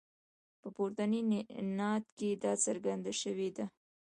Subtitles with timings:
[0.61, 1.21] په پورتني
[1.77, 3.65] نعت کې دا څرګنده شوې ده.